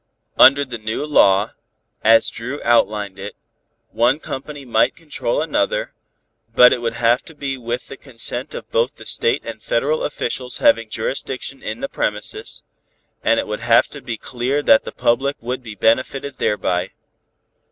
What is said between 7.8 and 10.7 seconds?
the consent of both the state and federal officials